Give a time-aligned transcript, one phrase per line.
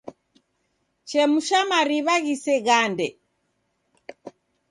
[1.09, 3.07] Chemusha mariw'a ghisegande.